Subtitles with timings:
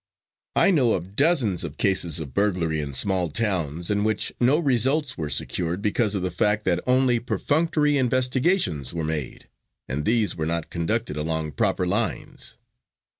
[0.55, 5.15] I know of dozens of cases of burglary in small towns in which no results
[5.15, 9.47] were secured because of the fact that only perfunctory investigations were made,
[9.87, 12.57] and these were not conducted along proper lines.